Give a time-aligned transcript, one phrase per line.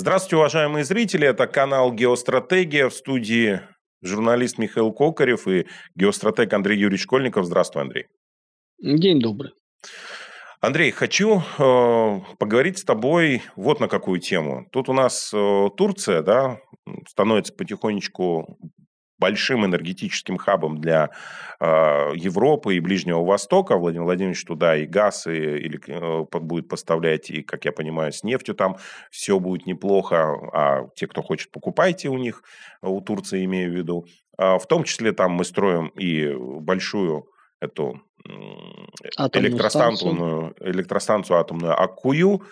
[0.00, 1.26] Здравствуйте, уважаемые зрители.
[1.26, 2.88] Это канал «Геостратегия».
[2.88, 3.62] В студии
[4.00, 7.46] журналист Михаил Кокарев и геостратег Андрей Юрьевич Школьников.
[7.46, 8.06] Здравствуй, Андрей.
[8.80, 9.50] День добрый.
[10.60, 14.68] Андрей, хочу э, поговорить с тобой вот на какую тему.
[14.70, 16.60] Тут у нас э, Турция, да,
[17.08, 18.56] становится потихонечку
[19.18, 21.10] большим энергетическим хабом для
[21.60, 21.66] э,
[22.14, 23.76] Европы и Ближнего Востока.
[23.76, 28.22] Владимир Владимирович туда и газ, и, или, э, будет поставлять, и, как я понимаю, с
[28.22, 28.76] нефтью там
[29.10, 30.34] все будет неплохо.
[30.52, 32.42] А те, кто хочет, покупайте у них,
[32.82, 34.06] у Турции имею в виду.
[34.36, 37.28] А в том числе там мы строим и большую
[37.60, 38.00] эту
[39.16, 42.42] атомную электростанцию, электростанцию атомную Аккую.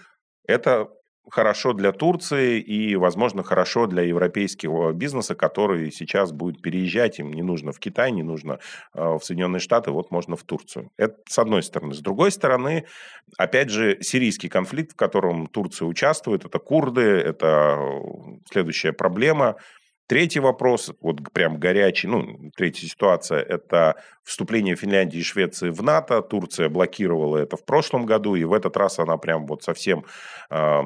[0.48, 0.88] Это
[1.30, 7.18] хорошо для Турции и, возможно, хорошо для европейского бизнеса, который сейчас будет переезжать.
[7.18, 8.58] Им не нужно в Китай, не нужно
[8.92, 10.90] а, в Соединенные Штаты, вот можно в Турцию.
[10.96, 11.94] Это с одной стороны.
[11.94, 12.86] С другой стороны,
[13.38, 17.78] опять же, сирийский конфликт, в котором Турция участвует, это курды, это
[18.50, 19.56] следующая проблема–
[20.08, 26.22] Третий вопрос, вот прям горячий, ну, третья ситуация, это вступление Финляндии и Швеции в НАТО.
[26.22, 30.04] Турция блокировала это в прошлом году, и в этот раз она прям вот совсем
[30.48, 30.80] э,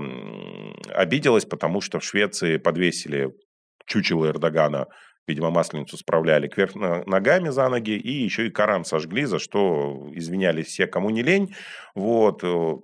[0.95, 3.37] обиделась, потому что в Швеции подвесили
[3.85, 4.87] чучело Эрдогана,
[5.27, 10.69] видимо, масленицу справляли кверх ногами за ноги, и еще и Коран сожгли, за что извинялись
[10.69, 11.55] все, кому не лень.
[11.95, 12.43] Вот.
[12.43, 12.77] Э,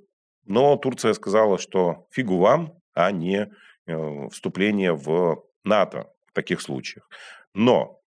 [0.45, 3.51] но Турция сказала, что фигу вам, а не
[3.87, 7.09] э, вступление в НАТО таких случаях.
[7.55, 8.01] Но,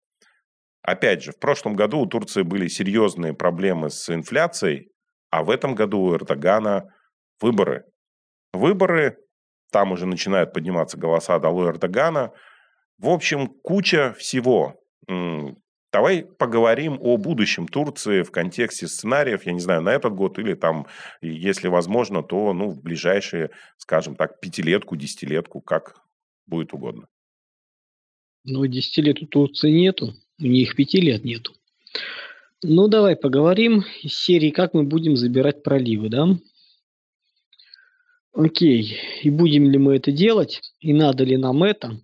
[0.81, 4.91] опять же, в прошлом году у Турции были серьезные проблемы с инфляцией,
[5.31, 6.93] а в этом году у Эрдогана
[7.41, 7.85] выборы.
[8.53, 9.17] Выборы,
[9.71, 12.31] там уже начинают подниматься голоса долой Эрдогана.
[12.97, 14.75] В общем, куча всего.
[15.91, 20.53] Давай поговорим о будущем Турции в контексте сценариев, я не знаю, на этот год или
[20.53, 20.85] там,
[21.21, 25.95] если возможно, то ну, в ближайшие, скажем так, пятилетку, десятилетку, как
[26.45, 27.07] будет угодно.
[28.43, 31.53] Ну, 10 лет у Турции нету, у них 5 лет нету.
[32.61, 36.37] Ну, давай поговорим из серии «Как мы будем забирать проливы», да?
[38.33, 41.99] Окей, и будем ли мы это делать, и надо ли нам это?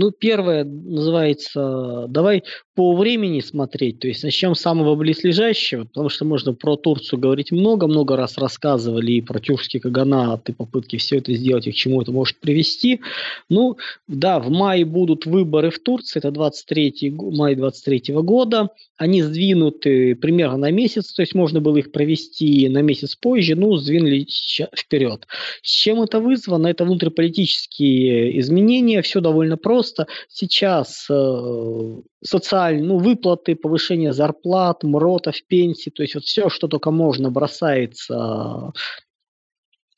[0.00, 2.42] Ну, первое называется, давай
[2.74, 7.52] по времени смотреть, то есть начнем с самого близлежащего, потому что можно про Турцию говорить
[7.52, 11.74] много, много раз рассказывали и про тюркский каганат, и попытки все это сделать, и к
[11.74, 13.02] чему это может привести.
[13.50, 13.76] Ну,
[14.08, 20.56] да, в мае будут выборы в Турции, это 23 май 23 года, они сдвинуты примерно
[20.56, 24.26] на месяц, то есть можно было их провести на месяц позже, ну, сдвинули
[24.74, 25.26] вперед.
[25.62, 26.68] С чем это вызвано?
[26.68, 29.89] Это внутриполитические изменения, все довольно просто.
[30.28, 36.90] Сейчас э, социальные ну, выплаты, повышение зарплат, МРОТов, пенсий, то есть вот все, что только
[36.90, 38.72] можно, бросается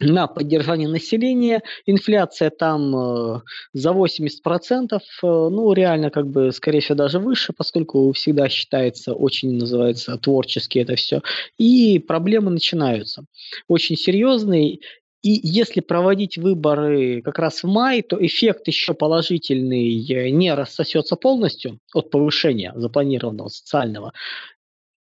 [0.03, 1.63] на поддержание населения.
[1.87, 3.41] Инфляция там э,
[3.73, 4.29] за 80%,
[4.93, 10.79] э, ну, реально, как бы, скорее всего, даже выше, поскольку всегда считается очень, называется, творчески
[10.79, 11.23] это все.
[11.59, 13.25] И проблемы начинаются.
[13.69, 14.81] Очень серьезные.
[15.23, 21.15] И если проводить выборы как раз в мае, то эффект еще положительный э, не рассосется
[21.15, 24.13] полностью от повышения запланированного социального,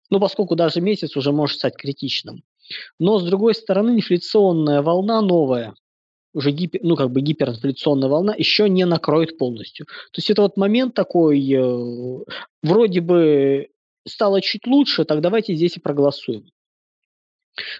[0.09, 2.43] ну, поскольку даже месяц уже может стать критичным.
[2.99, 5.75] Но, с другой стороны, инфляционная волна новая,
[6.33, 9.85] уже гипер, ну, как бы гиперинфляционная волна еще не накроет полностью.
[9.85, 12.23] То есть это вот момент такой, э,
[12.63, 13.67] вроде бы
[14.07, 16.45] стало чуть лучше, так давайте здесь и проголосуем.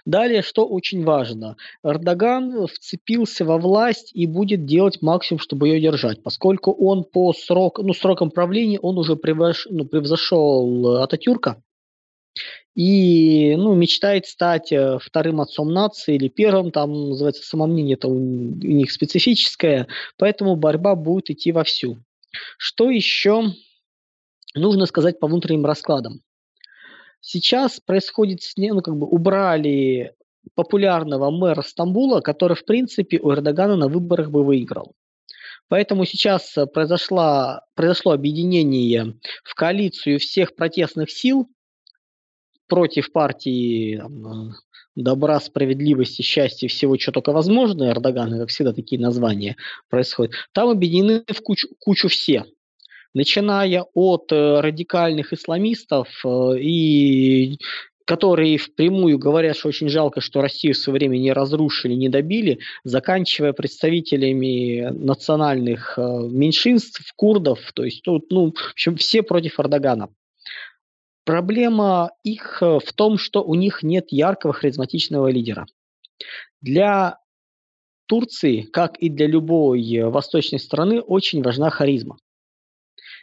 [0.04, 6.22] Далее, что очень важно, Эрдоган вцепился во власть и будет делать максимум, чтобы ее держать,
[6.22, 11.62] поскольку он по срок, ну, срокам правления он уже превыш, ну, превзошел Ататюрка,
[12.74, 18.14] и ну, мечтает стать э, вторым отцом нации или первым, там называется самомнение, это у
[18.18, 21.98] них специфическое, поэтому борьба будет идти вовсю.
[22.56, 23.52] Что еще
[24.54, 26.20] нужно сказать по внутренним раскладам?
[27.20, 30.14] Сейчас происходит, ну, как бы убрали
[30.54, 34.94] популярного мэра Стамбула, который, в принципе, у Эрдогана на выборах бы выиграл.
[35.68, 41.48] Поэтому сейчас произошло, произошло объединение в коалицию всех протестных сил
[42.68, 44.54] против партии там,
[44.94, 49.56] добра, справедливости, счастья, всего, что только возможно, Эрдогана, как всегда, такие названия
[49.90, 50.34] происходят.
[50.52, 52.44] Там объединены в кучу, кучу все
[53.18, 57.58] начиная от э, радикальных исламистов э, и
[58.04, 62.60] которые впрямую говорят, что очень жалко, что Россию в свое время не разрушили, не добили,
[62.84, 70.08] заканчивая представителями национальных э, меньшинств, курдов, то есть тут, ну, в общем, все против Эрдогана.
[71.24, 75.66] Проблема их в том, что у них нет яркого харизматичного лидера.
[76.62, 77.18] Для
[78.06, 82.16] Турции, как и для любой восточной страны, очень важна харизма.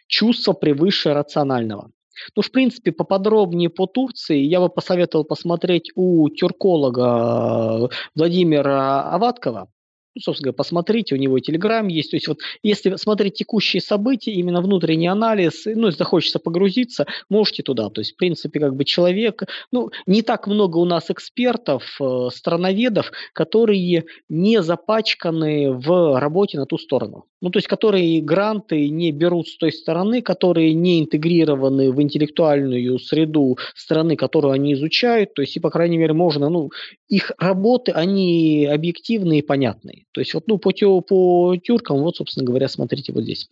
[0.08, 1.92] Чувство превыше рационального.
[2.36, 9.70] Ну, в принципе, поподробнее по Турции я бы посоветовал посмотреть у тюрколога Владимира Аваткова
[10.16, 12.12] ну, собственно говоря, посмотрите, у него телеграм есть.
[12.12, 17.64] То есть вот если смотреть текущие события, именно внутренний анализ, ну, если захочется погрузиться, можете
[17.64, 17.90] туда.
[17.90, 22.30] То есть, в принципе, как бы человек, ну, не так много у нас экспертов, э,
[22.34, 27.26] страноведов, которые не запачканы в работе на ту сторону.
[27.46, 32.98] Ну, то есть, которые гранты не берут с той стороны, которые не интегрированы в интеллектуальную
[32.98, 35.36] среду страны, которую они изучают.
[35.36, 36.72] То есть, и, по крайней мере, можно, ну,
[37.08, 40.06] их работы, они объективные и понятные.
[40.12, 40.72] То есть вот ну, по,
[41.02, 43.48] по тюркам, вот, собственно говоря, смотрите вот здесь.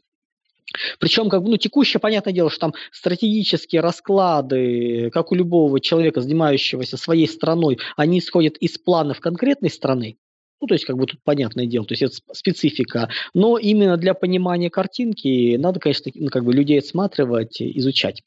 [0.97, 6.19] Причем, как бы, ну, текущее, понятное дело, что там стратегические расклады, как у любого человека,
[6.19, 10.17] занимающегося своей страной, они исходят из планов конкретной страны.
[10.63, 13.09] Ну, то есть, как бы тут понятное дело, то есть это специфика.
[13.33, 18.23] Но именно для понимания картинки надо, конечно, ну, как бы людей отсматривать, изучать.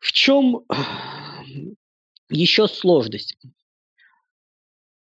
[0.00, 0.66] В чем
[2.28, 3.38] еще сложность?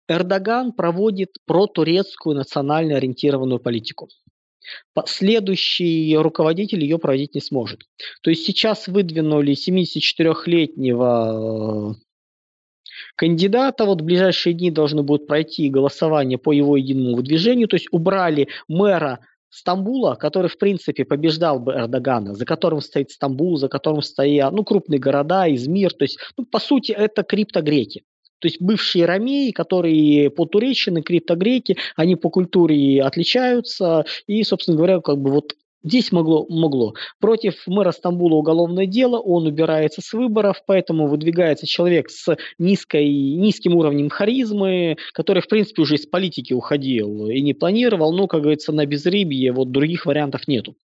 [0.06, 4.08] Эрдоган проводит протурецкую национально ориентированную политику.
[5.04, 7.88] Следующий руководитель ее проводить не сможет.
[8.22, 11.94] То есть сейчас выдвинули 74-летнего э,
[13.18, 13.84] кандидата.
[13.84, 17.68] Вот в ближайшие дни должны будут пройти голосование по его единому выдвижению.
[17.68, 19.18] То есть убрали мэра
[19.50, 24.62] Стамбула, который, в принципе, побеждал бы Эрдогана, за которым стоит Стамбул, за которым стоят ну,
[24.64, 25.92] крупные города, Измир.
[25.92, 28.04] То есть, ну, по сути, это криптогреки.
[28.40, 34.04] То есть бывшие ромеи, которые по туреччине, криптогреки, они по культуре отличаются.
[34.28, 35.54] И, собственно говоря, как бы вот
[35.84, 36.94] Здесь могло, могло.
[37.20, 43.76] Против мэра Стамбула уголовное дело, он убирается с выборов, поэтому выдвигается человек с низкой, низким
[43.76, 48.72] уровнем харизмы, который, в принципе, уже из политики уходил и не планировал, но, как говорится,
[48.72, 50.75] на безрыбье вот других вариантов нету.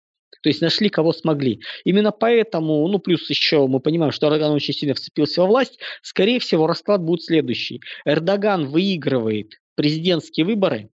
[0.43, 1.61] То есть нашли, кого смогли.
[1.85, 6.38] Именно поэтому, ну плюс еще мы понимаем, что Эрдоган очень сильно вцепился во власть, скорее
[6.38, 7.81] всего расклад будет следующий.
[8.05, 10.91] Эрдоган выигрывает президентские выборы,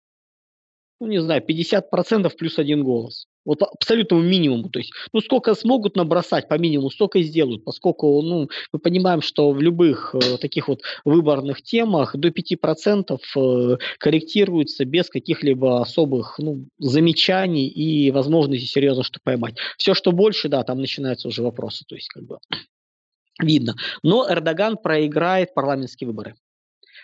[1.00, 3.28] ну не знаю, 50% плюс один голос.
[3.46, 4.69] Вот по абсолютному минимуму.
[4.69, 9.22] То есть, ну, сколько смогут набросать по минимуму, столько и сделают, поскольку, ну, мы понимаем,
[9.22, 16.38] что в любых э, таких вот выборных темах до 5% э, корректируется без каких-либо особых
[16.38, 19.54] ну, замечаний и возможности серьезно что поймать.
[19.78, 21.84] Все, что больше, да, там начинаются уже вопросы.
[21.87, 22.38] То есть, как бы
[23.40, 23.75] видно.
[24.02, 26.34] Но Эрдоган проиграет парламентские выборы.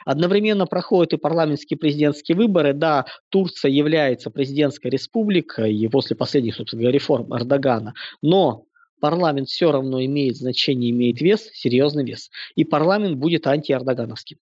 [0.04, 2.72] Одновременно проходят и парламентские президентские выборы.
[2.72, 7.94] Да, Турция является президентской республикой и после последних, собственно говоря, реформ Эрдогана.
[8.20, 8.66] Но
[9.00, 12.30] парламент все равно имеет значение, имеет вес, серьезный вес.
[12.54, 14.38] И парламент будет антиэрдогановским.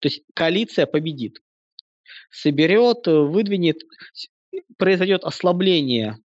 [0.00, 1.40] То есть коалиция победит.
[2.30, 3.78] Соберет, выдвинет,
[4.76, 6.18] произойдет ослабление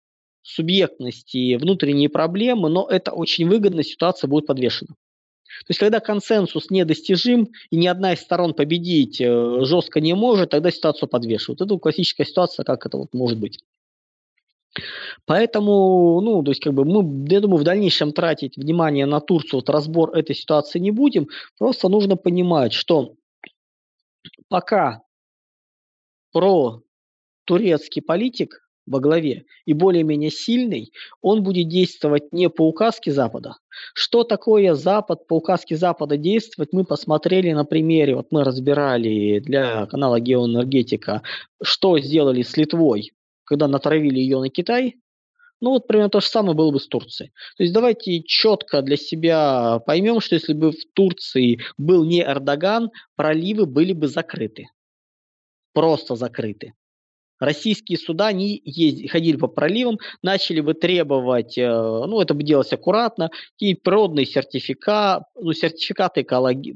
[0.42, 4.96] субъектности, внутренние проблемы, но это очень выгодно, ситуация будет подвешена.
[5.60, 10.52] То есть, когда консенсус недостижим, и ни одна из сторон победить э, жестко не может,
[10.52, 11.62] тогда ситуацию подвешивают.
[11.62, 13.60] Это классическая ситуация, как это вот может быть.
[15.26, 19.60] Поэтому, ну, то есть, как бы мы, я думаю, в дальнейшем тратить внимание на Турцию,
[19.60, 21.28] вот разбор этой ситуации не будем.
[21.58, 23.16] Просто нужно понимать, что
[24.48, 25.02] пока
[26.32, 26.82] про
[27.46, 33.56] турецкий политик во главе и более-менее сильный, он будет действовать не по указке Запада.
[33.94, 39.86] Что такое Запад, по указке Запада действовать, мы посмотрели на примере, вот мы разбирали для
[39.86, 41.22] канала Геоэнергетика,
[41.62, 43.12] что сделали с Литвой,
[43.44, 44.96] когда натравили ее на Китай,
[45.62, 47.32] ну вот примерно то же самое было бы с Турцией.
[47.58, 52.92] То есть давайте четко для себя поймем, что если бы в Турции был не Эрдоган,
[53.16, 54.68] проливы были бы закрыты.
[55.74, 56.74] Просто закрыты
[57.40, 62.74] российские суда не ездили, ходили по проливам, начали бы требовать, э, ну, это бы делалось
[62.74, 66.26] аккуратно, и природный сертификат, ну, сертификаты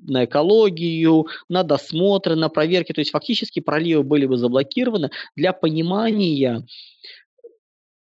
[0.07, 6.65] на экологию, на досмотры, на проверки, то есть фактически проливы были бы заблокированы для понимания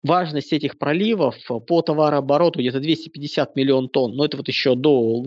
[0.04, 1.36] важность этих проливов
[1.68, 5.24] по товарообороту где-то 250 миллион тонн, но это вот еще до,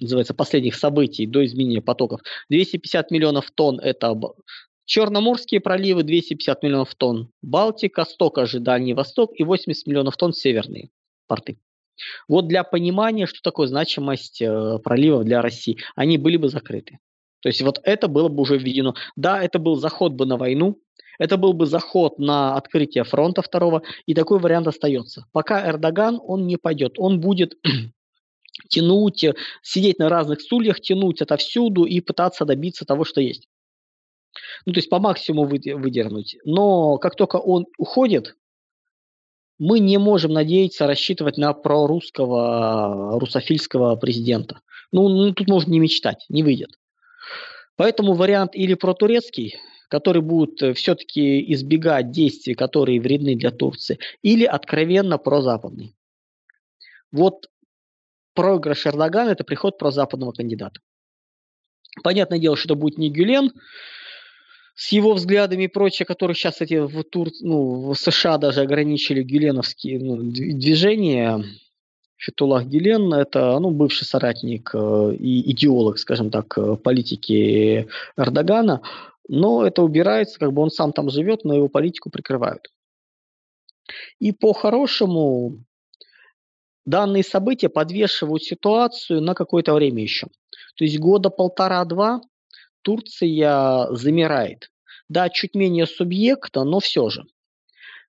[0.00, 2.20] называется, последних событий, до изменения потоков.
[2.48, 4.14] 250 миллионов тонн– это
[4.90, 10.90] Черноморские проливы 250 миллионов тонн, Балтика, столько же Дальний Восток и 80 миллионов тонн северные
[11.28, 11.60] порты.
[12.26, 16.98] Вот для понимания, что такое значимость э, проливов для России, они были бы закрыты.
[17.40, 18.96] То есть вот это было бы уже введено.
[19.14, 20.80] Да, это был заход бы на войну,
[21.20, 25.24] это был бы заход на открытие фронта второго, и такой вариант остается.
[25.30, 27.54] Пока Эрдоган, он не пойдет, он будет
[28.68, 29.24] тянуть,
[29.62, 33.46] сидеть на разных стульях, тянуть отовсюду и пытаться добиться того, что есть.
[34.66, 36.36] Ну, то есть по максимуму выдернуть.
[36.44, 38.36] Но как только он уходит,
[39.58, 44.60] мы не можем надеяться рассчитывать на прорусского, русофильского президента.
[44.92, 46.78] Ну, ну, тут можно не мечтать, не выйдет.
[47.76, 49.56] Поэтому вариант или протурецкий,
[49.88, 55.94] который будет э, все-таки избегать действий, которые вредны для Турции, или откровенно прозападный.
[57.12, 57.48] Вот
[58.34, 60.80] проигрыш Эрдогана– это приход прозападного кандидата.
[62.02, 63.52] Понятное дело, что это будет не Гюлен,
[64.80, 69.22] с его взглядами и прочее, которые сейчас эти в, Тур, ну, в США даже ограничили
[69.22, 71.44] гюленовские ну, движения.
[72.16, 78.80] Фетулах Гюлен– это ну, бывший соратник э, и идеолог, скажем так, э, политики Эрдогана,
[79.28, 82.72] но это убирается, как бы он сам там живет, но его политику прикрывают.
[84.18, 85.62] И по-хорошему
[86.86, 90.28] данные события подвешивают ситуацию на какое-то время еще.
[90.76, 92.22] То есть года полтора-два
[92.82, 94.70] Турция замирает.
[95.08, 97.24] Да, чуть менее субъекта, но все же.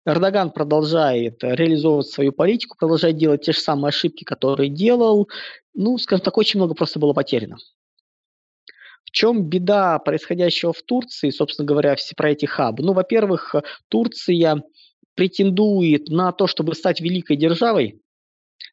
[0.06, 5.30] Эрдоган продолжает реализовывать свою политику, продолжает делать те же самые ошибки, которые делал.
[5.74, 7.58] Ну, скажем так, очень много просто было потеряно.
[9.04, 12.84] В чем беда происходящего в Турции, собственно говоря, все про эти хабы?
[12.84, 13.56] Ну, во-первых,
[13.90, 14.64] Турция
[15.16, 18.02] претендует на то, чтобы стать великой державой,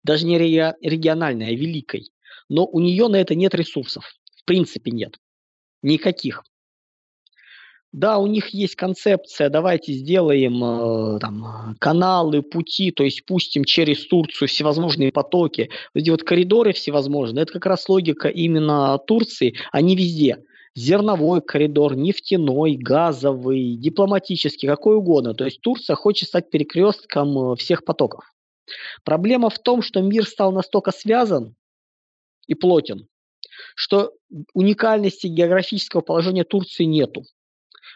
[0.05, 2.11] даже не региональной, а великой.
[2.49, 4.05] Но у нее на это нет ресурсов.
[4.37, 5.19] В принципе нет.
[5.83, 6.43] Никаких.
[7.93, 14.07] Да, у них есть концепция, давайте сделаем э, там, каналы, пути, то есть пустим через
[14.07, 15.71] Турцию всевозможные потоки.
[15.95, 20.45] Эти вот коридоры всевозможные, это как раз логика именно Турции, они везде.
[20.75, 25.33] Зерновой коридор, нефтяной, газовый, дипломатический, какой угодно.
[25.33, 28.31] То есть Турция хочет стать перекрестком э, всех потоков.
[29.03, 31.55] Проблема в том, что мир стал настолько связан
[32.47, 33.09] и плотен,
[33.75, 34.12] что
[34.55, 37.25] уникальности географического положения Турции нету.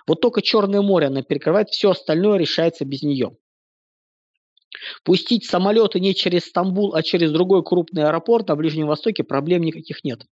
[0.07, 3.37] Вот только Черное море она перекрывает, все остальное решается без нее.
[5.05, 10.03] Пустить самолеты не через Стамбул, а через другой крупный аэропорт на Ближнем Востоке проблем никаких
[10.03, 10.27] нет.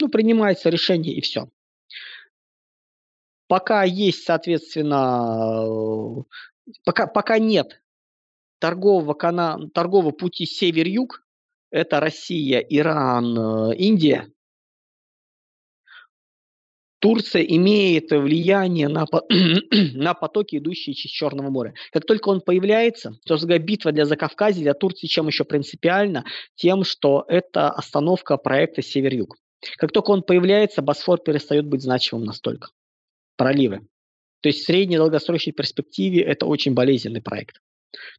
[0.00, 1.48] Ну, принимается решение и все.
[3.46, 5.64] Пока есть, соответственно,
[6.84, 7.82] пока, пока нет
[8.58, 11.21] торгового, канала, торгового пути север-юг,
[11.72, 14.28] это Россия, Иран, э, Индия,
[17.00, 19.06] Турция имеет влияние на,
[19.94, 21.74] на потоки, идущие через Черного моря.
[21.90, 26.24] Как только он появляется, то битва для Закавказья, для Турции чем еще принципиально?
[26.54, 29.34] Тем, что это остановка проекта Север-Юг.
[29.78, 32.68] Как только он появляется, Босфор перестает быть значимым настолько.
[33.36, 33.80] Проливы.
[34.40, 37.60] То есть в средней долгосрочной перспективе это очень болезненный проект.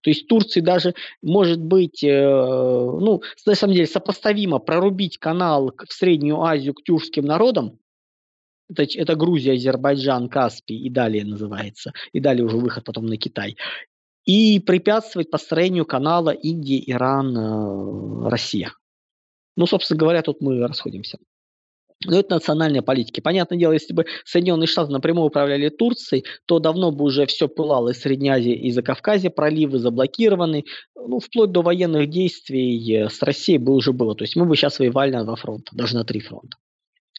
[0.01, 5.93] То есть Турции даже может быть, э, ну, на самом деле, сопоставимо прорубить канал в
[5.93, 7.79] Среднюю Азию к тюркским народам,
[8.69, 13.57] это, это Грузия, Азербайджан, Каспий и далее называется, и далее уже выход потом на Китай,
[14.25, 18.73] и препятствовать построению канала Индия, Иран, э, Россия.
[19.55, 21.19] Ну, собственно говоря, тут мы расходимся.
[22.05, 23.21] Но это национальная политика.
[23.21, 27.89] Понятное дело, если бы Соединенные Штаты напрямую управляли Турцией, то давно бы уже все пылало
[27.89, 33.57] из Средней Азии и Закавказья, проливы заблокированы, ну, вплоть до военных действий э, с Россией
[33.57, 34.15] бы уже было.
[34.15, 36.57] То есть мы бы сейчас воевали на два фронта, даже на три фронта.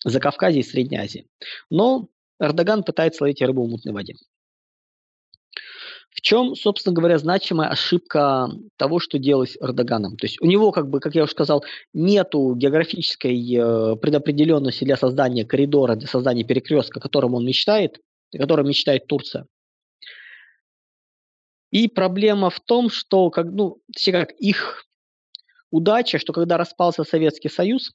[0.04, 1.26] Закавказье и Средней Азии.
[1.70, 2.08] Но
[2.40, 4.14] Эрдоган пытается ловить рыбу в мутной воде.
[6.14, 10.16] В чем, собственно говоря, значимая ошибка того, что делалось Эрдоганом?
[10.16, 14.96] То есть у него, как бы, как я уже сказал, нету географической э, предопределенности для
[14.96, 17.98] создания коридора, для создания перекрестка, о котором он мечтает,
[18.32, 19.46] о котором мечтает Турция.
[21.72, 24.84] И проблема в том, что как, ну, точнее как их
[25.72, 27.90] удача, что когда распался Советский Союз,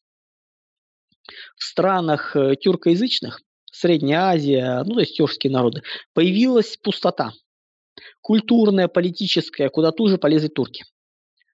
[1.55, 3.39] в странах э, тюркоязычных,
[3.71, 5.83] Средняя Азия, ну, то есть тюркские народы,
[6.13, 7.31] появилась пустота.
[8.21, 10.85] Культурная, политическая, куда тоже полезли турки.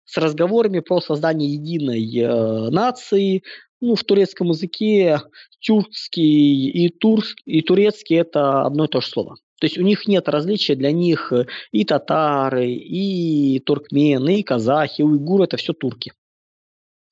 [0.06, 3.44] С разговорами про создание единой э, нации,
[3.82, 5.22] ну, в турецком языке
[5.60, 9.36] тюркский и, турк, и турецкий– это одно и то же слово.
[9.60, 11.32] То есть у них нет различия, для них
[11.72, 16.14] и татары, и туркмены, и казахи, и уйгуры– это все турки.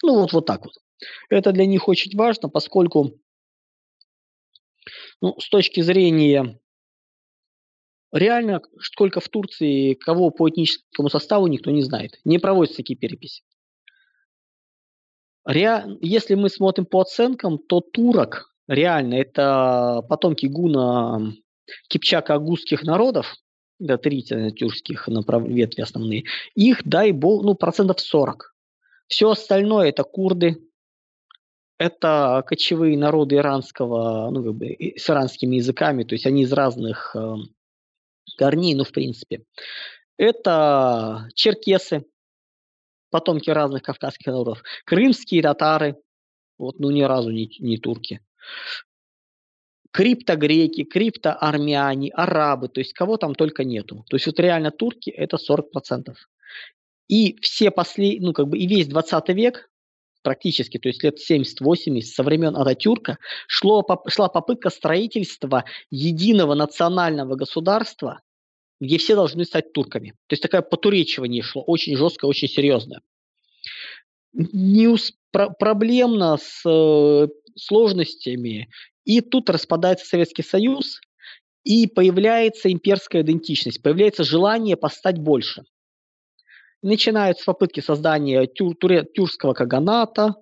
[0.03, 0.73] Ну, вот, вот так вот.
[1.29, 3.13] Это для них очень важно, поскольку
[5.21, 6.59] ну, с точки зрения
[8.13, 12.19] реально, сколько в Турции, кого по этническому составу, никто не знает.
[12.23, 13.43] Не проводятся такие переписи.
[15.43, 15.83] Ре...
[16.01, 21.33] Если мы смотрим по оценкам, то турок реально это потомки гуна
[21.89, 23.35] кипчако-агузских народов,
[23.79, 25.47] да, три тюркских направ...
[25.47, 26.23] ветви основные,
[26.55, 28.53] их, дай бог, ну, процентов 40.
[29.07, 30.57] Все остальное это курды,
[31.77, 37.13] это кочевые народы иранского, ну, как бы, с иранскими языками, то есть они из разных
[37.15, 37.35] э,
[38.37, 39.43] корней, ну, в принципе.
[40.17, 42.05] Это черкесы,
[43.09, 45.97] потомки разных кавказских народов, крымские татары,
[46.57, 48.21] вот, ну, ни разу не, не турки,
[49.91, 54.03] криптогреки, криптоармяне, арабы, то есть кого там только нету.
[54.09, 56.15] То есть вот реально турки это 40%.
[57.07, 59.69] И все после, ну как бы и весь 20 век
[60.23, 68.21] практически, то есть лет 70-80 со времен Ататюрка, шло, шла попытка строительства единого национального государства,
[68.79, 70.11] где все должны стать турками.
[70.27, 73.01] То есть такая потуречивание шло, очень жестко, очень серьезно.
[74.33, 75.13] Не ус...
[75.31, 78.69] Про- проблемно с э, сложностями,
[79.03, 81.01] и тут распадается Советский Союз,
[81.63, 85.63] и появляется имперская идентичность, появляется желание постать больше.
[86.83, 90.35] Начинаются попытки создания тюр, тюркского каганата,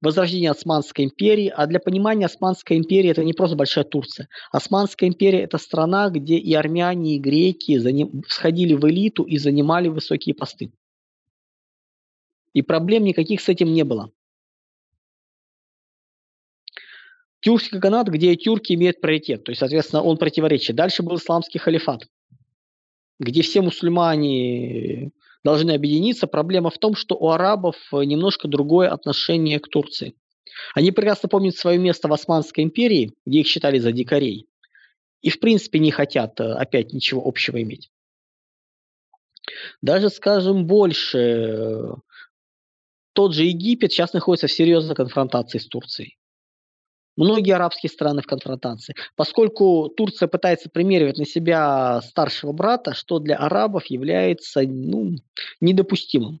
[0.00, 1.52] возрождения Османской империи.
[1.54, 4.28] А для понимания Османской империи это не просто большая Турция.
[4.52, 9.88] Османская империя это страна, где и армяне, и греки заним, сходили в элиту и занимали
[9.88, 10.72] высокие посты.
[12.52, 14.12] И проблем никаких с этим не было.
[17.40, 20.76] Тюркский каганат, где тюрки имеют приоритет, то есть, соответственно, он противоречит.
[20.76, 22.06] Дальше был исламский халифат,
[23.18, 25.10] где все мусульмане
[25.44, 26.26] должны объединиться.
[26.26, 30.14] Проблема в том, что у арабов э, немножко другое отношение к Турции.
[30.74, 34.46] Они прекрасно помнят свое место в Османской империи, где их считали за дикарей.
[35.20, 37.90] И в принципе не хотят э, опять ничего общего иметь.
[39.82, 41.94] Даже, скажем, больше, э,
[43.12, 46.16] тот же Египет сейчас находится в серьезной конфронтации с Турцией.
[47.16, 48.94] Многие арабские страны в конфронтации.
[49.14, 55.16] Поскольку Турция пытается примеривать на себя старшего брата, что для арабов является ну,
[55.60, 56.40] недопустимым.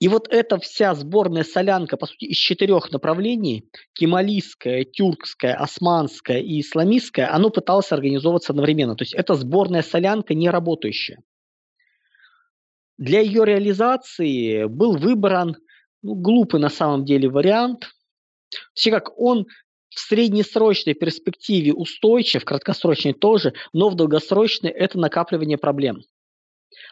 [0.00, 6.60] И вот эта вся сборная солянка, по сути, из четырех направлений, кемалийская, тюркская, османская и
[6.60, 8.94] исламистская, оно пыталось организовываться одновременно.
[8.94, 11.20] То есть это сборная солянка не работающая.
[12.96, 15.56] Для ее реализации был выбран
[16.02, 17.90] ну, глупый на самом деле вариант,
[18.74, 19.46] все как он
[19.90, 26.02] в среднесрочной перспективе устойчив, краткосрочной тоже, но в долгосрочной это накапливание проблем.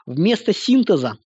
[0.07, 1.19] Вместо синтеза,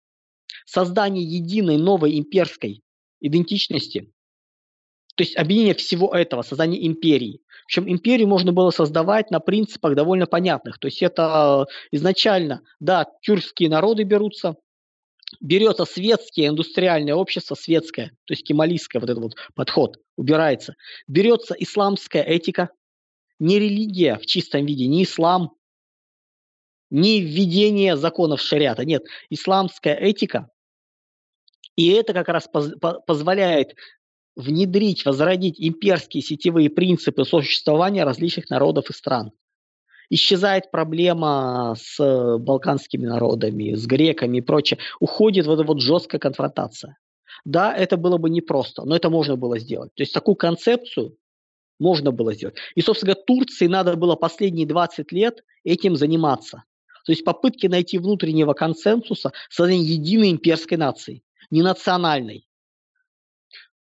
[0.66, 2.82] создания единой новой имперской
[3.20, 4.12] идентичности,
[5.16, 7.40] то есть объединение всего этого, создание империи.
[7.66, 10.78] Причем империю можно было создавать на принципах довольно понятных.
[10.78, 14.56] То есть это изначально, да, тюркские народы берутся,
[15.40, 20.74] берется светское индустриальное общество, светское, то есть кемалийское вот этот вот подход, убирается.
[21.06, 22.70] Берется исламская этика,
[23.38, 25.52] не религия в чистом виде, не ислам,
[26.90, 30.50] не введение законов шариата, нет, исламская этика.
[31.76, 32.72] И это как раз поз
[33.06, 33.74] позволяет
[34.36, 39.32] внедрить, возродить имперские сетевые принципы существования различных народов и стран
[40.10, 44.78] исчезает проблема с балканскими народами, с греками и прочее.
[44.98, 46.98] Уходит вот эта вот жесткая конфронтация.
[47.44, 49.94] Да, это было бы непросто, но это можно было сделать.
[49.94, 51.16] То есть такую концепцию
[51.78, 52.56] можно было сделать.
[52.74, 56.64] И, собственно говоря, Турции надо было последние 20 лет этим заниматься.
[57.06, 62.46] То есть попытки найти внутреннего консенсуса, создания единой имперской нации, не национальной.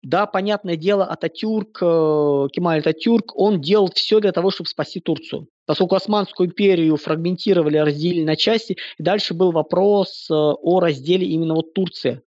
[0.04, 5.48] Да, понятное дело, Ататюрк, э, Кемаль Ататюрк, он делал все для того, чтобы спасти Турцию.
[5.66, 11.56] Поскольку Османскую империю фрагментировали, разделили на части, и дальше был вопрос э, о разделе именно
[11.56, 12.22] вот Турции.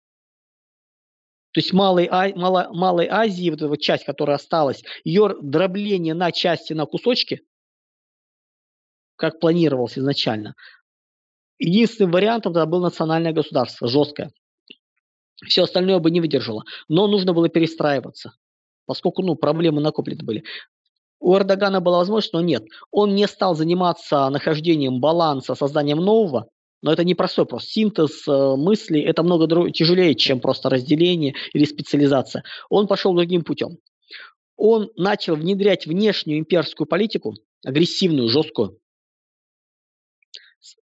[1.52, 6.14] То есть Малой, а, Мало, Малой Азии, вот эта вот часть, которая осталась, ее дробление
[6.14, 7.42] на части, на кусочки,
[9.16, 10.54] как планировалось изначально,
[11.58, 14.32] единственным вариантом тогда было национальное государство, жесткое.
[15.46, 16.64] Все остальное бы не выдержало.
[16.88, 18.32] Но нужно было перестраиваться,
[18.86, 20.44] поскольку ну, проблемы накоплены были.
[21.20, 22.64] У Эрдогана была возможность, но нет.
[22.90, 26.48] Он не стал заниматься нахождением баланса, созданием нового,
[26.80, 31.34] но это не простой просто синтез э, мыслей, это много друг, тяжелее, чем просто разделение
[31.52, 32.44] или специализация.
[32.70, 33.78] Он пошел другим путем.
[34.56, 38.78] Он начал внедрять внешнюю имперскую политику, агрессивную, жесткую,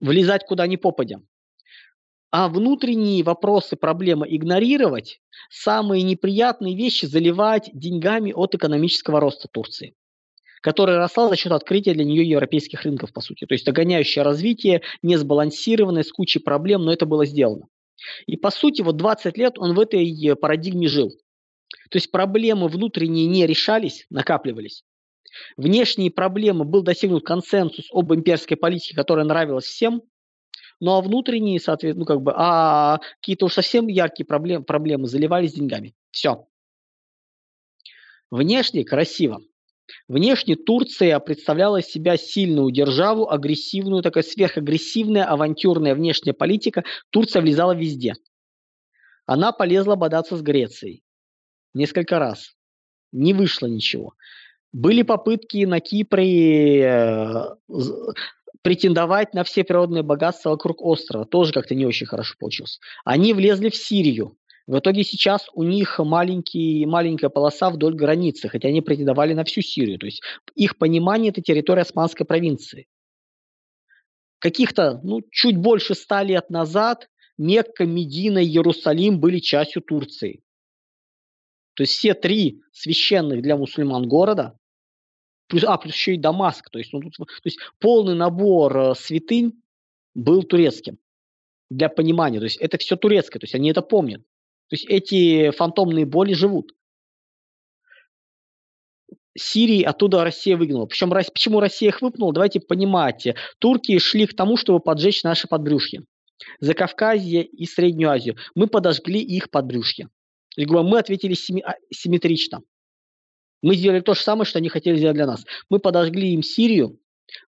[0.00, 1.20] влезать куда ни попадя
[2.30, 9.94] а внутренние вопросы, проблемы игнорировать, самые неприятные вещи заливать деньгами от экономического роста Турции
[10.66, 13.46] которая росла за счет открытия для нее европейских рынков, по сути.
[13.46, 17.68] То есть догоняющее развитие, не сбалансированное, с кучей проблем, но это было сделано.
[18.26, 21.10] И по сути, вот 20 лет он в этой парадигме жил.
[21.88, 24.82] То есть проблемы внутренние не решались, накапливались.
[25.56, 30.02] Внешние проблемы был достигнут консенсус об имперской политике, которая нравилась всем,
[30.80, 35.52] ну а внутренние, соответственно, ну как бы, а какие-то уж совсем яркие проблем, проблемы заливались
[35.52, 35.94] деньгами.
[36.10, 36.48] Все.
[38.32, 39.42] Внешне красиво.
[40.08, 46.84] Внешне Турция представляла себя сильную державу, агрессивную, такая сверхагрессивная, авантюрная внешняя политика.
[47.10, 48.14] Турция влезала везде.
[49.26, 51.02] Она полезла бодаться с Грецией.
[51.74, 52.54] Несколько раз.
[53.12, 54.14] Не вышло ничего.
[54.72, 57.56] Были попытки на Кипре э,
[58.62, 61.24] претендовать на все природные богатства вокруг острова.
[61.24, 62.80] Тоже как-то не очень хорошо получилось.
[63.04, 64.36] Они влезли в Сирию.
[64.66, 69.60] В итоге сейчас у них маленький, маленькая полоса вдоль границы, хотя они претендовали на всю
[69.60, 69.98] Сирию.
[69.98, 70.22] То есть
[70.56, 72.88] их понимание– это территория Османской провинции.
[74.40, 80.42] Каких-то, ну, чуть больше ста лет назад Мекка, Медина и Иерусалим были частью Турции.
[81.74, 84.58] То есть все три священных для мусульман города,
[85.46, 88.94] плюс, а, плюс еще и Дамаск, то есть, ну, тут, то есть полный набор э,
[88.94, 89.62] святынь
[90.14, 90.98] был турецким
[91.70, 92.38] для понимания.
[92.38, 94.22] То есть это все турецкое, то есть они это помнят.
[94.68, 96.72] То есть эти фантомные боли живут.
[99.38, 100.86] Сирии оттуда Россия выгнала.
[100.86, 103.28] Причем почему Россия их выпнула, давайте понимать.
[103.58, 106.02] Турки шли к тому, чтобы поджечь наши подбрюшья.
[106.60, 108.36] Закавказье и Среднюю Азию.
[108.54, 110.08] Мы подожгли их подбрюшье.
[110.56, 112.62] Мы ответили а, симметрично.
[113.62, 115.44] Мы сделали то же самое, что они хотели сделать для нас.
[115.70, 116.98] Мы подожгли им Сирию.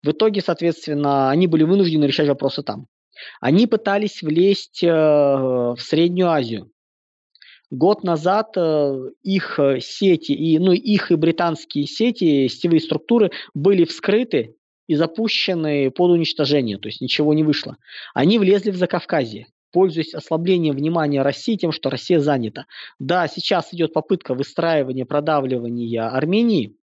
[0.02, 2.86] В итоге, соответственно, они были вынуждены решать вопросы там.
[3.40, 6.70] Они пытались влезть э, в Среднюю Азию.
[7.70, 13.84] Год назад э, их э, сети, и, ну, их и британские сети, сетевые структуры были
[13.84, 14.54] вскрыты
[14.86, 17.76] и запущены под уничтожение, то есть ничего не вышло.
[18.14, 22.64] Они влезли в Закавказье, пользуясь ослаблением внимания России тем, что Россия занята.
[22.98, 26.74] Да, сейчас идет попытка выстраивания, продавливания Армении,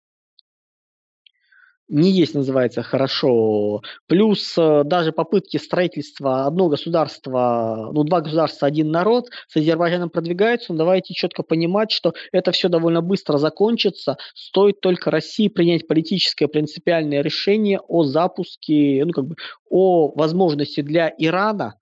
[1.88, 3.82] не есть, называется, хорошо.
[4.08, 10.74] Плюс э, даже попытки строительства одного государства, ну, два государства, один народ с Азербайджаном продвигаются,
[10.74, 14.18] но давайте четко понимать, что это все довольно быстро закончится.
[14.34, 19.36] Стоит только России принять политическое принципиальное решение о запуске, ну, как бы,
[19.70, 21.76] о возможности для Ирана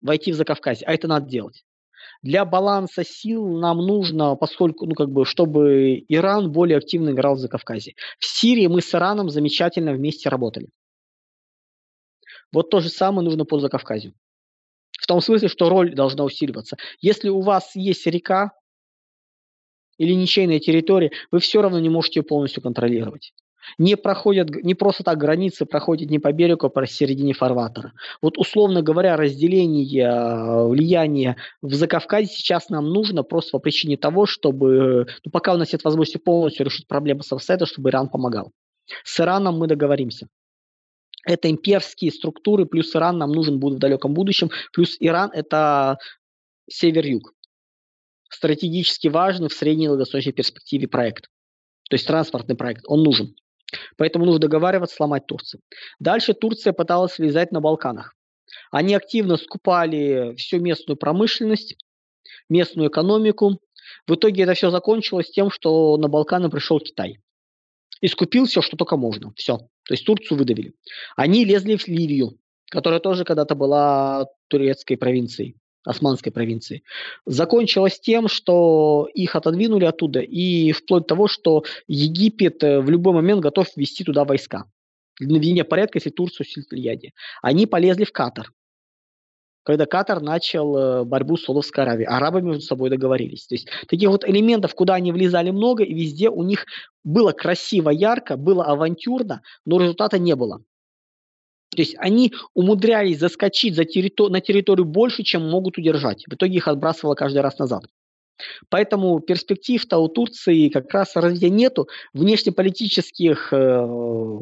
[0.00, 0.86] войти в Закавказье.
[0.86, 1.62] А это надо делать.
[2.22, 7.40] Для баланса сил нам нужно, поскольку, ну, как бы, чтобы Иран более активно играл в
[7.40, 7.94] Закавказье.
[8.18, 10.68] В Сирии мы с Ираном замечательно вместе работали.
[12.52, 14.14] Вот то же самое нужно по Закавказью.
[15.00, 16.76] В том смысле, что роль должна усиливаться.
[17.00, 18.52] Если у вас есть река
[19.98, 23.32] или ничейная территория, вы все равно не можете ее полностью контролировать
[23.78, 27.92] не проходят, не просто так границы проходят не по берегу, а по середине фарватера.
[28.20, 34.26] Вот условно говоря, разделение а, влияния в Закавказье сейчас нам нужно просто по причине того,
[34.26, 38.52] чтобы, ну, пока у нас нет возможности полностью решить проблему с Авсайда, чтобы Иран помогал.
[39.04, 40.28] С Ираном мы договоримся.
[41.24, 45.98] Это имперские структуры, плюс Иран нам нужен будет в далеком будущем, плюс Иран это
[46.68, 47.32] север-юг.
[48.28, 51.28] Стратегически важный в средней и долгосрочной перспективе проект.
[51.88, 53.36] То есть транспортный проект, он нужен.
[53.96, 55.60] Поэтому нужно договариваться сломать Турцию.
[55.98, 58.14] Дальше Турция пыталась влезать на Балканах.
[58.70, 61.76] Они активно скупали всю местную промышленность,
[62.48, 63.58] местную экономику.
[64.06, 67.18] В итоге это все закончилось тем, что на Балканы пришел Китай.
[68.00, 69.32] И скупил все, что только можно.
[69.36, 69.58] Все.
[69.58, 70.74] То есть Турцию выдавили.
[71.16, 72.38] Они лезли в Ливию,
[72.70, 76.82] которая тоже когда-то была турецкой провинцией османской провинции,
[77.26, 83.14] закончилось тем, что их отодвинули оттуда, и вплоть до того, что Египет э, в любой
[83.14, 84.64] момент готов ввести туда войска.
[85.18, 87.12] Для наведения порядка, если Турцию усилит влияние.
[87.42, 88.50] Они полезли в Катар,
[89.64, 92.08] когда Катар начал э, борьбу с Саудовской Аравией.
[92.08, 93.46] Арабы между собой договорились.
[93.46, 96.66] То есть таких вот элементов, куда они влезали много, и везде у них
[97.04, 100.62] было красиво, ярко, было авантюрно, но результата не было.
[101.74, 106.24] То есть они умудрялись заскочить за территор- на территорию больше, чем могут удержать.
[106.26, 107.84] В итоге их отбрасывало каждый раз назад.
[108.68, 111.88] Поэтому перспектив-то у Турции как раз развития нету.
[112.12, 114.40] Внешнеполитических э,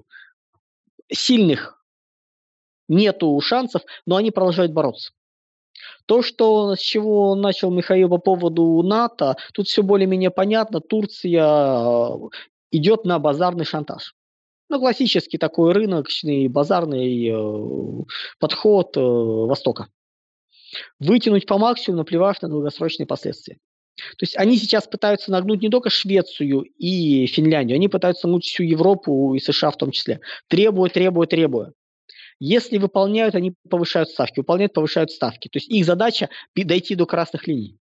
[1.13, 1.81] сильных
[2.89, 5.13] нету шансов, но они продолжают бороться.
[6.07, 10.81] То, что, с чего начал Михаил по поводу НАТО, тут все более-менее понятно.
[10.81, 12.29] Турция э,
[12.73, 14.15] идет на базарный шантаж.
[14.71, 18.05] Ну, классический такой рыночный, базарный э,
[18.39, 19.89] подход э, Востока.
[21.01, 23.59] Вытянуть по максимуму, наплевав на долгосрочные последствия.
[23.97, 28.63] То есть они сейчас пытаются нагнуть не только Швецию и Финляндию, они пытаются нагнуть всю
[28.63, 30.21] Европу и США в том числе.
[30.47, 31.73] Требуя, требуя, требуя.
[32.39, 34.39] Если выполняют, они повышают ставки.
[34.39, 35.49] Выполняют, повышают ставки.
[35.49, 37.80] То есть их задача дойти до красных линий.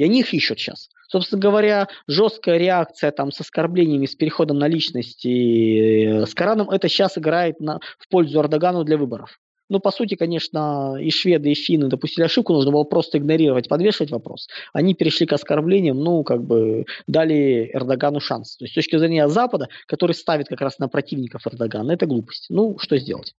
[0.00, 0.88] И они их ищут сейчас.
[1.08, 6.88] Собственно говоря, жесткая реакция там, с оскорблениями, с переходом на личности, э, с Кораном, это
[6.88, 9.38] сейчас играет на, в пользу Эрдогану для выборов.
[9.68, 14.10] Ну, по сути, конечно, и шведы, и финны допустили ошибку, нужно было просто игнорировать, подвешивать
[14.10, 14.48] вопрос.
[14.72, 18.56] Они перешли к оскорблениям, ну, как бы дали Эрдогану шанс.
[18.56, 22.46] То есть с точки зрения Запада, который ставит как раз на противников Эрдогана, это глупость.
[22.48, 23.34] Ну, что сделать?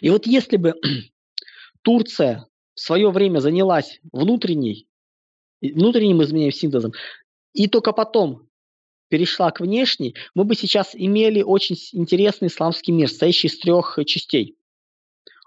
[0.00, 0.76] И вот если бы
[1.82, 4.86] Турция в свое время занялась внутренней,
[5.60, 6.92] внутренним изменением синтезом,
[7.52, 8.48] и только потом
[9.08, 14.56] перешла к внешней, мы бы сейчас имели очень интересный исламский мир, состоящий из трех частей.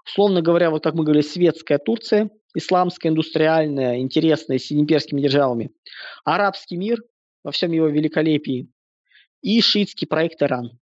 [0.06, 5.70] Условно говоря, вот как мы говорили, светская Турция, исламская, индустриальная, интересная, с имперскими державами,
[6.24, 7.02] арабский мир
[7.42, 8.68] во всем его великолепии
[9.40, 10.78] и шиитский проект Иран.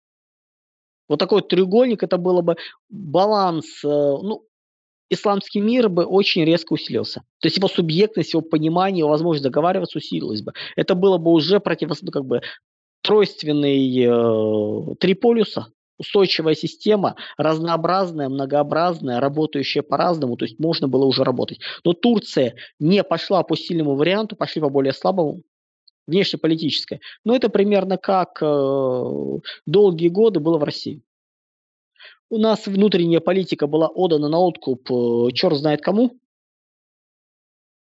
[1.07, 2.55] Вот такой треугольник, это было бы
[2.89, 4.45] баланс, э, ну,
[5.11, 7.21] исламский мир бы очень резко усилился.
[7.39, 10.53] То есть его субъектность, его понимание, его возможность договариваться усилилась бы.
[10.75, 12.41] Это было бы уже против, ну, как бы
[13.03, 15.67] тройственный э, три полюса,
[15.99, 21.59] устойчивая система, разнообразная, многообразная, работающая по-разному, то есть можно было уже работать.
[21.83, 25.41] Но Турция не пошла по сильному варианту, пошли по более слабому,
[26.07, 26.99] внешнеполитическое.
[27.23, 31.01] Но это примерно как э, долгие годы было в России.
[32.31, 36.17] У нас внутренняя политика была отдана на откуп э, черт знает кому.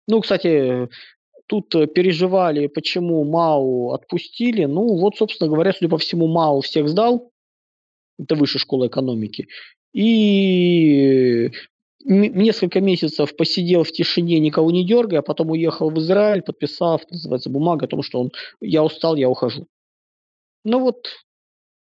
[0.08, 0.88] Ну, кстати,
[1.46, 4.64] тут переживали, почему Мау отпустили.
[4.64, 7.30] Ну, вот, собственно говоря, судя по всему, Мау всех сдал.
[8.18, 9.46] Это высшая школа экономики.
[9.92, 11.52] И
[12.04, 17.50] несколько месяцев посидел в тишине, никого не дергая, а потом уехал в Израиль, подписав, называется,
[17.50, 19.68] бумагу о том, что он, я устал, я ухожу.
[20.64, 21.06] Ну вот,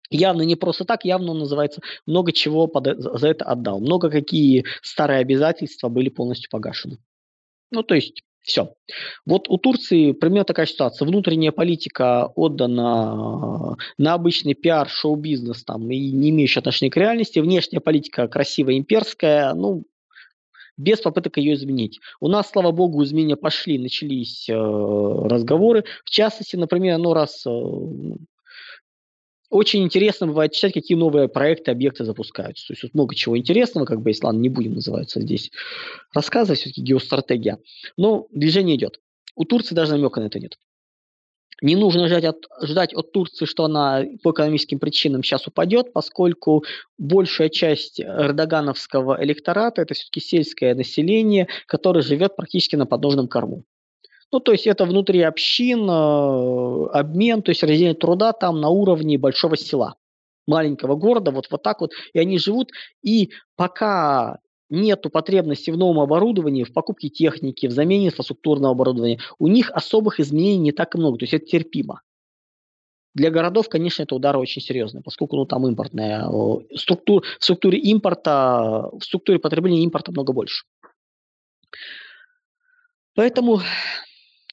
[0.09, 3.79] явно не просто так, явно он называется, много чего под, за это отдал.
[3.79, 6.97] Много какие старые обязательства были полностью погашены.
[7.71, 8.75] Ну, то есть, все.
[9.25, 11.07] Вот у Турции примерно такая ситуация.
[11.07, 17.39] Внутренняя политика отдана на обычный пиар, шоу-бизнес там, и не имеющий отношения к реальности.
[17.39, 19.85] Внешняя политика красивая, имперская, ну,
[20.77, 21.99] без попыток ее изменить.
[22.19, 25.85] У нас, слава богу, изменения пошли, начались э, разговоры.
[26.03, 27.49] В частности, например, ну раз э,
[29.53, 32.67] очень интересно бывает читать, какие новые проекты, объекты запускаются.
[32.67, 35.51] То есть вот много чего интересного, как бы, если ладно, не будем называться здесь
[36.13, 37.59] рассказывать, все-таки геостратегия.
[37.95, 38.99] Но движение идет.
[39.35, 40.57] У Турции даже намека на это нет.
[41.61, 46.63] Не нужно ждать от, ждать от Турции, что она по экономическим причинам сейчас упадет, поскольку
[46.97, 53.63] большая часть эрдогановского электората– это все-таки сельское население, которое живет практически на подножном корму.
[54.31, 59.17] Ну, то есть это внутри общин, э, обмен, то есть разделение труда там на уровне
[59.17, 59.95] большого села,
[60.47, 61.91] маленького города, вот, вот так вот.
[62.13, 62.71] И они живут,
[63.03, 69.47] и пока нету потребности в новом оборудовании, в покупке техники, в замене инфраструктурного оборудования, у
[69.47, 72.01] них особых изменений не так много, то есть это терпимо.
[73.13, 76.27] Для городов, конечно, это удар очень серьезный, поскольку ну, там импортная
[76.75, 80.65] структура, в структуре импорта, в структуре потребления импорта много больше.
[83.13, 83.61] Поэтому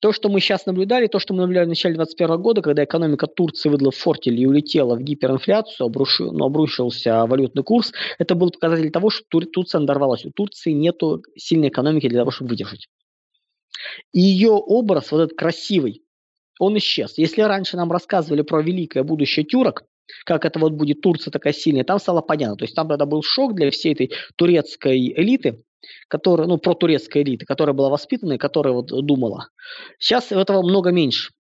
[0.01, 3.27] то, что мы сейчас наблюдали, то, что мы наблюдали в начале 2021 года, когда экономика
[3.27, 8.91] Турции выдала фортель и улетела в гиперинфляцию, обрушил, ну, обрушился валютный курс, это был показатель
[8.91, 10.25] того, что Тур, Турция надорвалась.
[10.25, 11.01] У Турции нет
[11.37, 12.89] сильной экономики для того, чтобы выдержать.
[14.13, 16.03] И ее образ, вот этот красивый,
[16.59, 17.17] он исчез.
[17.19, 19.85] Если раньше нам рассказывали про великое будущее тюрок,
[20.25, 22.57] как это вот будет Турция такая сильная, там стало понятно.
[22.57, 25.63] То есть там тогда был шок для всей этой турецкой элиты,
[26.09, 29.49] которая, ну, про турецкая элита, которая была воспитана и которая вот думала.
[29.99, 31.33] Сейчас этого много меньше.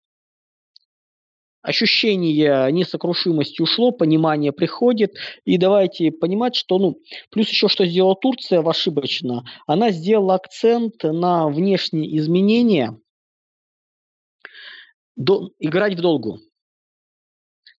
[1.62, 6.98] Ощущение несокрушимости ушло, понимание приходит, и давайте понимать, что, ну,
[7.30, 12.98] плюс еще что сделала Турция ошибочно, она сделала акцент на внешние изменения,
[15.16, 16.38] до, играть в долгу.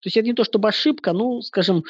[0.01, 1.83] То есть это не то чтобы ошибка, ну, скажем,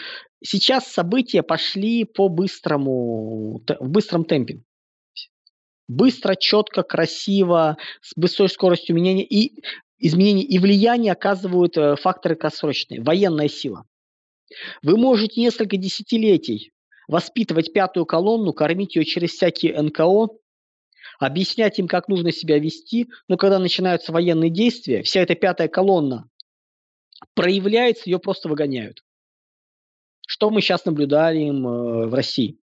[0.43, 4.63] сейчас события пошли по быстрому, в быстром темпе.
[5.87, 9.63] Быстро, четко, красиво, с высокой скоростью изменения и
[9.97, 13.01] изменений и влияния оказывают э, факторы краткосрочные.
[13.01, 13.85] Военная сила.
[14.83, 16.71] Вы можете несколько десятилетий
[17.07, 20.29] воспитывать пятую колонну, кормить ее через всякие НКО,
[21.19, 26.29] объяснять им, как нужно себя вести, но когда начинаются военные действия, вся эта пятая колонна
[27.33, 29.03] проявляется, ее просто выгоняют.
[30.27, 32.59] Что мы сейчас наблюдаем э, в России,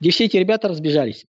[0.00, 1.26] где все эти ребята разбежались.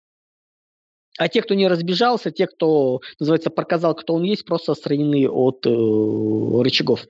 [1.18, 5.66] А те, кто не разбежался, те, кто, называется, показал, кто он есть, просто отстранены от
[5.66, 7.06] э, рычагов.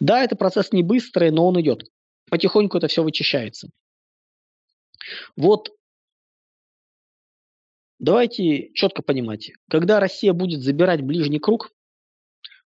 [0.00, 1.84] Да, это процесс не быстрый, но он идет.
[2.30, 3.70] Потихоньку это все вычищается.
[5.36, 5.70] Вот
[7.98, 11.72] давайте четко понимать, когда Россия будет забирать ближний круг,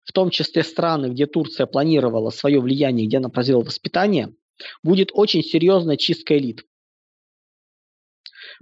[0.05, 4.35] в том числе страны, где Турция планировала свое влияние, где она произвела воспитание,
[4.83, 6.65] будет очень серьезная чистка элит.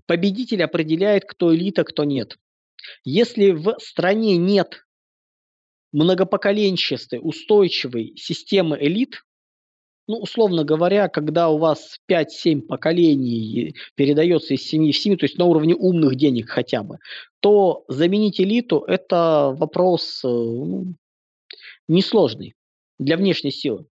[0.06, 2.38] Победитель определяет, кто элита, кто нет.
[3.04, 4.86] Если в стране нет
[5.92, 9.22] многопоколенчатой, устойчивой системы элит,
[10.06, 15.38] ну, условно говоря, когда у вас 5-7 поколений передается из семьи в семью, то есть
[15.38, 16.98] на уровне умных денег хотя бы,
[17.40, 20.94] то заменить элиту– это вопрос э, ну,
[21.90, 22.54] несложный
[22.98, 23.86] для внешней силы.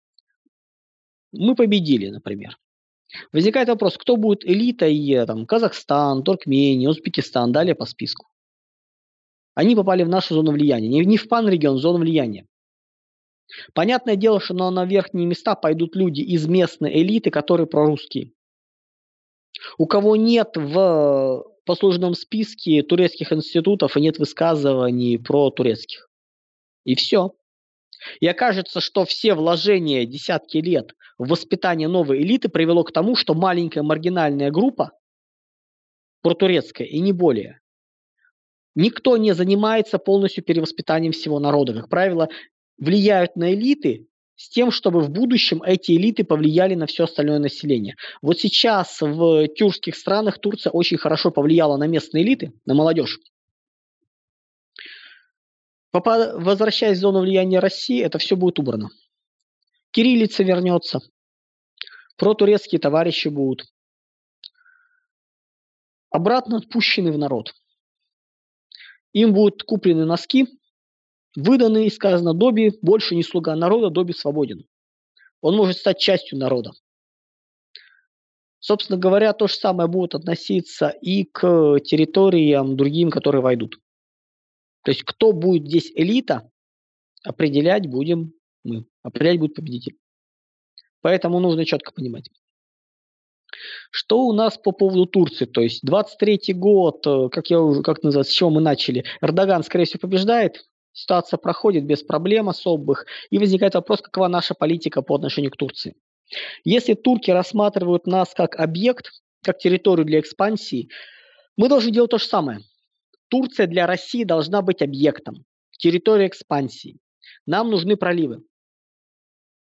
[1.32, 2.58] Мы победили, например.
[3.32, 8.26] Возникает вопрос, кто будет элитой, там, Казахстан, Туркмения, Узбекистан, далее по списку.
[9.54, 10.88] Они попали в нашу зону влияния.
[10.88, 12.46] Не, не в пан-регион, в зону влияния.
[13.74, 18.32] Понятное дело, что на, на верхние места пойдут люди из местной элиты, которые прорусские.
[19.78, 26.08] У кого нет в послужном списке турецких институтов и нет высказываний про турецких.
[26.84, 27.34] И все.
[28.20, 33.34] И окажется, что все вложения десятки лет в воспитание новой элиты привело к тому, что
[33.34, 34.92] маленькая маргинальная группа,
[36.22, 37.60] протурецкая и не более,
[38.74, 41.74] никто не занимается полностью перевоспитанием всего народа.
[41.74, 42.28] Как правило,
[42.78, 47.96] влияют на элиты с тем, чтобы в будущем эти элиты повлияли на все остальное население.
[48.22, 53.18] Вот сейчас в тюркских странах Турция очень хорошо повлияла на местные элиты, на молодежь.
[55.92, 58.90] Возвращаясь в зону влияния России, это все будет убрано.
[59.90, 61.00] Кириллица вернется,
[62.16, 63.64] протурецкие товарищи будут
[66.10, 67.54] обратно отпущены в народ.
[69.12, 70.46] Им будут куплены носки,
[71.36, 74.66] выданы и сказано, Доби больше не слуга народа, Доби свободен.
[75.40, 76.72] Он может стать частью народа.
[78.58, 83.78] Собственно говоря, то же самое будет относиться и к территориям другим, которые войдут.
[84.88, 86.50] То есть кто будет здесь элита,
[87.22, 88.32] определять будем
[88.64, 88.86] мы.
[89.02, 89.98] Определять будет победитель.
[91.02, 92.30] Поэтому нужно четко понимать.
[93.90, 95.44] Что у нас по поводу Турции?
[95.44, 99.62] То есть 23 год, э, как я уже, как называется, с чего мы начали, Эрдоган,
[99.62, 105.16] скорее всего, побеждает, ситуация проходит без проблем особых, и возникает вопрос, какова наша политика по
[105.16, 105.96] отношению к Турции.
[106.64, 109.10] Если турки рассматривают нас как объект,
[109.44, 110.88] как территорию для экспансии,
[111.58, 112.60] мы должны делать то же самое.
[113.28, 115.44] Турция для России должна быть объектом,
[115.78, 116.98] территорией экспансии.
[117.46, 118.42] Нам нужны проливы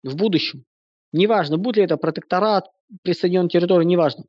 [0.03, 0.65] в будущем.
[1.11, 2.69] Неважно, будет ли это протекторат,
[3.03, 4.25] присоединенной территории, неважно.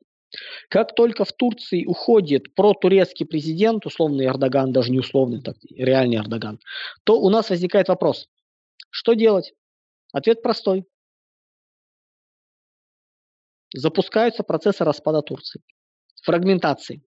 [0.69, 6.59] Как только в Турции уходит протурецкий президент, условный Эрдоган, даже не условный, так, реальный Эрдоган,
[7.03, 8.27] то у нас возникает вопрос,
[8.89, 9.53] что делать?
[10.11, 10.85] Ответ простой.
[13.73, 15.61] Запускаются процессы распада Турции,
[16.23, 17.03] фрагментации.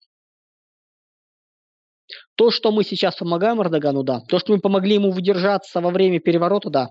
[2.37, 4.21] То, что мы сейчас помогаем Эрдогану, да.
[4.29, 6.89] То, что мы помогли ему выдержаться во время переворота, да.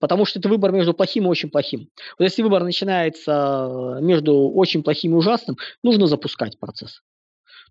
[0.00, 1.88] Потому что это выбор между плохим и очень плохим.
[2.18, 7.02] Вот если выбор начинается между очень плохим и ужасным, нужно запускать процесс.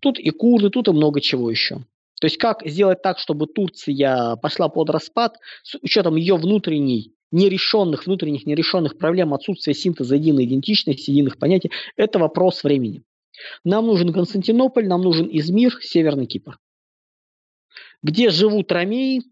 [0.00, 1.84] Тут и курды, тут и много чего еще.
[2.20, 8.06] То есть как сделать так, чтобы Турция пошла под распад с учетом ее внутренней нерешенных,
[8.06, 13.02] внутренних нерешенных проблем, отсутствия синтеза единой идентичности, единых понятий, это вопрос времени.
[13.64, 16.58] Нам нужен Константинополь, нам нужен Измир, Северный Кипр.
[18.02, 19.22] Где живут ромеи,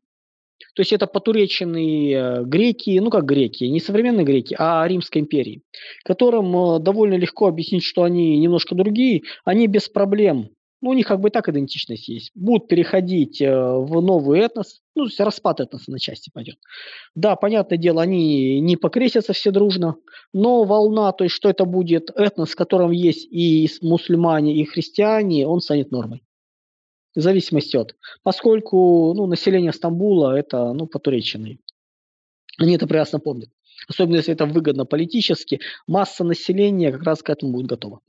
[0.75, 5.63] то есть это потуреченные э, греки, ну как греки, не современные греки, а Римской империи,
[6.05, 11.07] которым э, довольно легко объяснить, что они немножко другие, они без проблем ну, у них
[11.07, 12.31] как бы так идентичность есть.
[12.35, 16.57] Будут переходить э, в новый этнос, ну, то есть распад этноса на части пойдет.
[17.15, 19.97] Да, понятное дело, они не покрестятся все дружно,
[20.33, 25.47] но волна, то есть что это будет этнос, в котором есть и мусульмане, и христиане,
[25.47, 26.23] он станет нормой
[27.15, 27.97] в зависимости от.
[28.23, 31.59] Поскольку ну, население Стамбула это ну, потуреченные.
[32.59, 33.51] Они это прекрасно помнят.
[33.89, 38.01] Особенно если это выгодно политически, масса населения как раз к этому будет готова.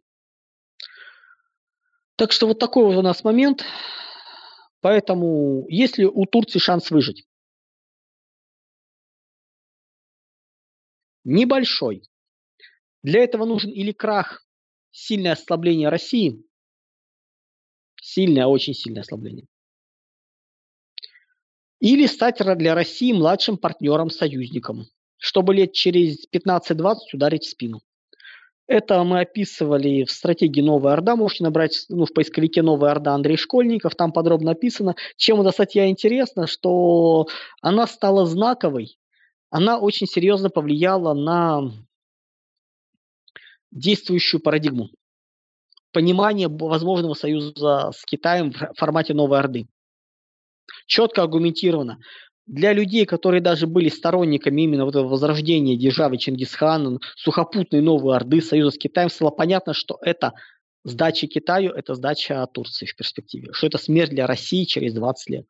[2.15, 3.63] Так что вот такой вот у нас момент.
[4.81, 7.25] Поэтому есть ли у Турции шанс выжить?
[11.23, 12.03] Небольшой.
[13.03, 14.45] Для этого нужен или крах,
[14.91, 16.43] сильное ослабление России,
[18.01, 19.45] Сильное, очень сильное ослабление.
[21.79, 24.87] Или стать для России младшим партнером-союзником,
[25.17, 27.81] чтобы лет через 15-20 ударить в спину.
[28.71, 31.17] Это мы описывали в стратегии «Новая Орда».
[31.17, 33.95] Можете набрать ну, в поисковике «Новая Орда» Андрей Школьников.
[33.95, 34.95] Там подробно описано.
[35.17, 37.27] Чем эта статья интересна, что
[37.61, 38.97] она стала знаковой.
[39.49, 41.69] Она очень серьезно повлияла на
[43.71, 44.87] действующую парадигму
[45.91, 49.67] понимание возможного союза с Китаем в формате Новой Орды.
[50.85, 51.97] Четко аргументировано.
[52.47, 58.41] Для людей, которые даже были сторонниками именно вот этого возрождения державы Чингисхана, сухопутной Новой Орды,
[58.41, 60.33] союза с Китаем, стало понятно, что это
[60.83, 63.53] Сдача Китаю– это сдача Турции в перспективе.
[63.53, 65.45] Что это смерть для России через 20 лет.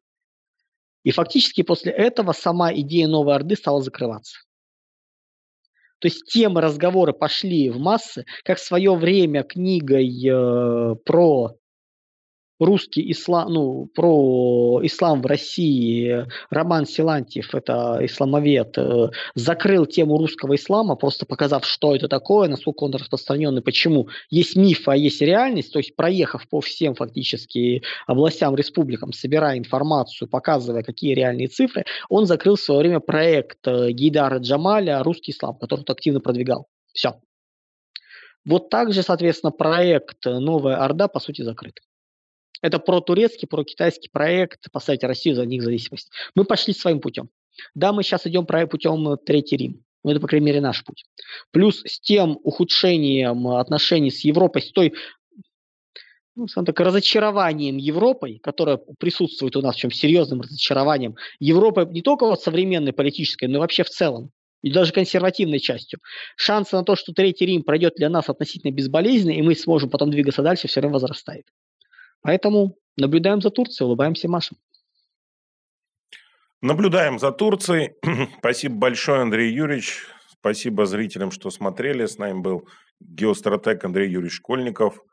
[1.04, 4.40] И фактически после этого сама идея Новой Орды стала закрываться.
[6.00, 11.56] То есть темы разговоры пошли в массы, как в свое время книгой э, про
[12.62, 20.56] русский ислам, ну, про ислам в России, Роман Силантьев, это исламовед, э, закрыл тему русского
[20.56, 24.10] ислама, просто показав, что это такое, насколько он распространен и почему.
[24.30, 30.30] Есть миф, а есть реальность, то есть проехав по всем фактически областям, республикам, собирая информацию,
[30.30, 35.58] показывая, какие реальные цифры, он закрыл в свое время проект э, Гейдара Джамаля «Русский ислам»,
[35.58, 36.68] который он активно продвигал.
[36.94, 37.16] Все.
[38.46, 41.80] Вот так же, соответственно, проект «Новая Орда» по сути закрыт.
[42.62, 46.12] Это про-турецкий, про-китайский проект, поставить Россию за них зависимость.
[46.36, 47.30] Мы пошли своим путем.
[47.76, 49.84] Да, мы сейчас идем путем Третий Рим.
[50.04, 51.06] Ну, это, по крайней мере, наш путь.
[51.52, 54.94] Плюс с тем ухудшением отношений с Европой, с той
[56.36, 62.42] ну, так, разочарованием Европой, которое присутствует у нас, чем серьезным разочарованием, Европы не только вот
[62.42, 64.32] современной политической, но и вообще в целом,
[64.62, 66.00] и даже консервативной частью.
[66.36, 70.10] Шансы на то, что Третий Рим пройдет для нас относительно безболезненно, и мы сможем потом
[70.10, 71.46] двигаться дальше, все равно возрастает.
[72.22, 74.58] Поэтому наблюдаем за Турцией, улыбаемся Машем.
[76.62, 77.96] Наблюдаем за Турцией.
[78.38, 80.06] Спасибо большое, Андрей Юрьевич.
[80.30, 82.06] Спасибо зрителям, что смотрели.
[82.06, 82.68] С нами был
[83.00, 85.04] геостратег Андрей Юрьевич Школьников.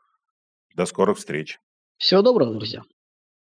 [0.75, 1.59] До скорых встреч.
[1.97, 2.83] Всего доброго, друзья.